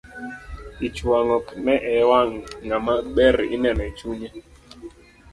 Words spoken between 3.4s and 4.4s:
ineno e chunnye.